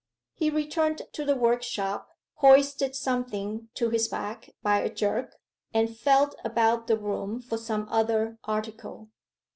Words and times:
He 0.33 0.49
returned 0.49 1.03
to 1.11 1.23
the 1.23 1.35
workshop, 1.35 2.09
hoisted 2.37 2.95
something 2.95 3.69
to 3.75 3.91
his 3.91 4.07
back 4.07 4.49
by 4.63 4.79
a 4.79 4.89
jerk, 4.91 5.35
and 5.75 5.95
felt 5.95 6.33
about 6.43 6.87
the 6.87 6.97
room 6.97 7.39
for 7.39 7.59
some 7.59 7.87
other 7.91 8.39
article. 8.45 9.09